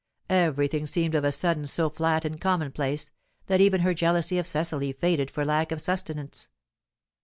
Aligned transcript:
Everything 0.31 0.87
seemed 0.87 1.13
of 1.13 1.23
a 1.23 1.31
sudden 1.31 1.67
so 1.67 1.87
flat 1.87 2.25
and 2.25 2.41
commonplace, 2.41 3.11
that 3.45 3.61
even 3.61 3.81
her 3.81 3.93
jealousy 3.93 4.39
of 4.39 4.47
Cecily 4.47 4.93
faded 4.93 5.29
for 5.29 5.45
lack 5.45 5.71
of 5.71 5.79
sustenance. 5.79 6.47